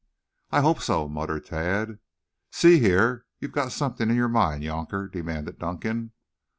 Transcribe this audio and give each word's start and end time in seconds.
"I 0.49 0.61
hope 0.61 0.79
so," 0.81 1.07
muttered 1.07 1.45
Tad. 1.45 1.99
"See 2.51 2.79
here, 2.79 3.27
you've 3.39 3.51
got 3.51 3.71
something 3.71 4.09
in 4.09 4.15
your 4.15 4.29
mind, 4.29 4.63
younker!" 4.63 5.07
demanded 5.07 5.59
Dunkan. 5.59 6.13